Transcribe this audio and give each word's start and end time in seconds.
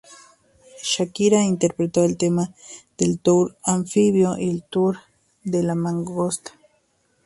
Shakira 0.81 1.43
interpretó 1.43 2.03
el 2.03 2.17
tema 2.17 2.55
en 2.97 3.11
el 3.11 3.19
Tour 3.19 3.55
Anfibio 3.61 4.35
y 4.35 4.49
el 4.49 4.63
Tour 4.63 4.97
de 5.43 5.61
la 5.61 5.75
Mangosta. 5.75 6.53